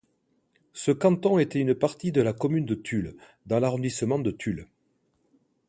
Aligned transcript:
Ce 0.73 0.89
canton 0.89 1.37
était 1.37 1.59
une 1.59 1.75
partie 1.75 2.11
de 2.11 2.23
la 2.23 2.33
commune 2.33 2.65
de 2.65 2.73
Tulle 2.73 3.15
dans 3.45 3.59
l'arrondissement 3.59 4.17
de 4.17 4.31
Tulle. 4.31 4.65